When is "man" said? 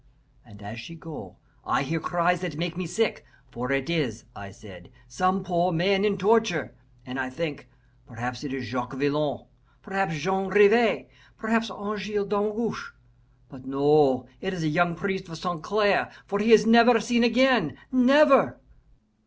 5.71-6.03